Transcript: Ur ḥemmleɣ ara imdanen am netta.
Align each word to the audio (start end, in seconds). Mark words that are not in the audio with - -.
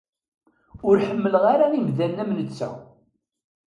Ur 0.87 0.97
ḥemmleɣ 1.07 1.43
ara 1.53 1.65
imdanen 1.79 2.21
am 2.23 2.31
netta. 2.37 2.69